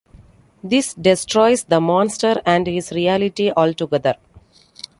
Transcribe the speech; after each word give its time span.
This 0.63 0.95
destroys 0.95 1.65
the 1.65 1.79
monster 1.79 2.41
and 2.43 2.65
his 2.65 2.91
reality 2.91 3.51
altogether. 3.55 4.15